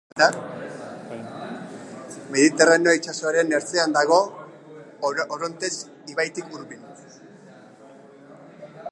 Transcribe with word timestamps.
Mediterraneo 2.35 2.93
itsasoaren 2.99 3.53
ertzean 3.57 3.93
dago, 3.97 4.17
Orontes 5.37 5.71
ibaitik 6.15 6.57
hurbil. 6.57 6.81